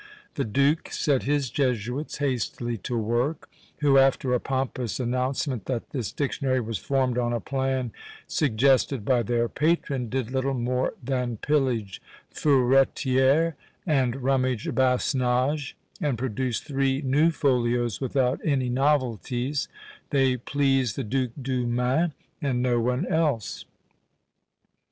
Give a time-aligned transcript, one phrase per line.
[0.33, 3.47] The duke set his Jesuits hastily to work;
[3.81, 7.91] who, after a pompous announcement that this dictionary was formed on a plan
[8.25, 12.01] suggested by their patron, did little more than pillage
[12.33, 13.53] Furetière,
[13.85, 19.67] and rummage Basnage, and produced three new folios without any novelties;
[20.09, 23.65] they pleased the Duc du Maine, and no one else.